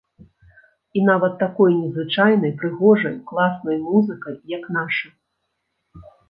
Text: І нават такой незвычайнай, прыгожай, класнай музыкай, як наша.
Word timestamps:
І 0.99 1.01
нават 1.09 1.33
такой 1.43 1.75
незвычайнай, 1.81 2.53
прыгожай, 2.61 3.13
класнай 3.33 3.77
музыкай, 3.89 4.35
як 4.57 4.63
наша. 4.79 5.07